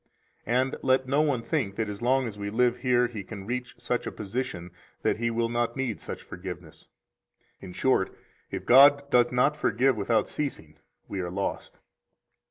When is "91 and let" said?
0.47-1.07